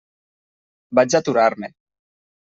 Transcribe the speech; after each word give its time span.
Vaig 1.01 1.17
aturar-me. 1.21 1.71